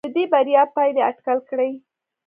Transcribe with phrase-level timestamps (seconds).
[0.05, 1.71] د دې بریا پایلې اټکل کړي.